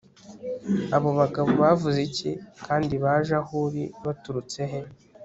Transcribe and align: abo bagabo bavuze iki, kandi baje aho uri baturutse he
abo 0.95 1.09
bagabo 1.19 1.49
bavuze 1.61 1.99
iki, 2.07 2.31
kandi 2.65 2.93
baje 3.03 3.33
aho 3.41 3.53
uri 3.67 3.83
baturutse 4.05 4.61
he 4.71 4.79